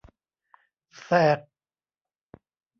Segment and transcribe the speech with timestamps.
[0.97, 1.05] แส
[1.37, 1.39] ก